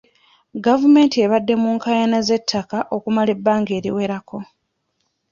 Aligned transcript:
Gavumenti 0.65 1.15
ebadde 1.25 1.53
mu 1.61 1.69
nkaayana 1.75 2.19
z'ettaka 2.27 2.77
okumala 2.95 3.29
ebbanga 3.35 3.71
eriwerako. 3.79 4.37